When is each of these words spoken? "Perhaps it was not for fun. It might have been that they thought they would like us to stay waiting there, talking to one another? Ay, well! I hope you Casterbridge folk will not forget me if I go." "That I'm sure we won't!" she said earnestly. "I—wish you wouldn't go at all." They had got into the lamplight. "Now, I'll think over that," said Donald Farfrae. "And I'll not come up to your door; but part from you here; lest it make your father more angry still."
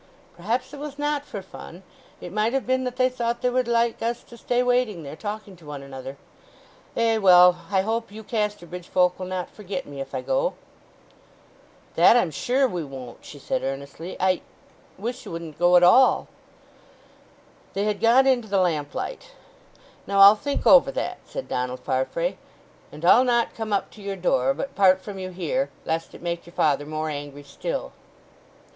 "Perhaps 0.35 0.73
it 0.73 0.79
was 0.79 0.97
not 0.97 1.25
for 1.25 1.43
fun. 1.43 1.83
It 2.19 2.33
might 2.33 2.53
have 2.53 2.65
been 2.65 2.85
that 2.85 2.95
they 2.95 3.07
thought 3.07 3.43
they 3.43 3.51
would 3.51 3.67
like 3.67 4.01
us 4.01 4.23
to 4.23 4.35
stay 4.35 4.63
waiting 4.63 5.03
there, 5.03 5.15
talking 5.15 5.55
to 5.57 5.67
one 5.67 5.83
another? 5.83 6.17
Ay, 6.97 7.19
well! 7.19 7.65
I 7.69 7.81
hope 7.83 8.11
you 8.11 8.23
Casterbridge 8.23 8.87
folk 8.87 9.19
will 9.19 9.27
not 9.27 9.51
forget 9.51 9.85
me 9.85 10.01
if 10.01 10.15
I 10.15 10.21
go." 10.21 10.55
"That 11.93 12.17
I'm 12.17 12.31
sure 12.31 12.67
we 12.67 12.83
won't!" 12.83 13.23
she 13.23 13.37
said 13.37 13.61
earnestly. 13.61 14.17
"I—wish 14.19 15.23
you 15.25 15.31
wouldn't 15.33 15.59
go 15.59 15.75
at 15.75 15.83
all." 15.83 16.27
They 17.73 17.83
had 17.83 18.01
got 18.01 18.25
into 18.25 18.47
the 18.47 18.57
lamplight. 18.57 19.33
"Now, 20.07 20.21
I'll 20.21 20.35
think 20.35 20.65
over 20.65 20.91
that," 20.93 21.19
said 21.27 21.47
Donald 21.47 21.81
Farfrae. 21.81 22.37
"And 22.91 23.05
I'll 23.05 23.23
not 23.23 23.53
come 23.53 23.71
up 23.71 23.91
to 23.91 24.01
your 24.01 24.15
door; 24.15 24.55
but 24.55 24.73
part 24.73 24.99
from 24.99 25.19
you 25.19 25.29
here; 25.29 25.69
lest 25.85 26.15
it 26.15 26.23
make 26.23 26.47
your 26.47 26.53
father 26.53 26.87
more 26.87 27.11
angry 27.11 27.43
still." 27.43 27.91